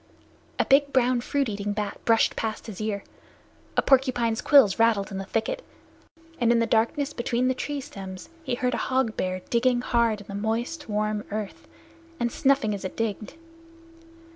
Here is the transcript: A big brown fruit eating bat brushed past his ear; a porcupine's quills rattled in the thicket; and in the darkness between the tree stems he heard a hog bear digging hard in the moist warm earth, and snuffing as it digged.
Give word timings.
A 0.57 0.65
big 0.65 0.91
brown 0.91 1.21
fruit 1.21 1.47
eating 1.47 1.73
bat 1.73 2.03
brushed 2.05 2.35
past 2.35 2.65
his 2.65 2.81
ear; 2.81 3.03
a 3.77 3.83
porcupine's 3.83 4.41
quills 4.41 4.79
rattled 4.79 5.11
in 5.11 5.19
the 5.19 5.25
thicket; 5.25 5.63
and 6.39 6.51
in 6.51 6.57
the 6.57 6.65
darkness 6.65 7.13
between 7.13 7.47
the 7.47 7.53
tree 7.53 7.79
stems 7.79 8.27
he 8.41 8.55
heard 8.55 8.73
a 8.73 8.77
hog 8.77 9.15
bear 9.15 9.41
digging 9.51 9.81
hard 9.81 10.21
in 10.21 10.25
the 10.25 10.33
moist 10.33 10.89
warm 10.89 11.23
earth, 11.29 11.67
and 12.19 12.31
snuffing 12.31 12.73
as 12.73 12.83
it 12.83 12.97
digged. 12.97 13.35